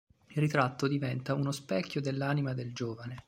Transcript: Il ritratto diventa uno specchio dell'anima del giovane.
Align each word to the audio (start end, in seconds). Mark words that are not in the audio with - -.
Il 0.29 0.37
ritratto 0.41 0.87
diventa 0.87 1.35
uno 1.35 1.51
specchio 1.51 2.01
dell'anima 2.01 2.55
del 2.55 2.73
giovane. 2.73 3.19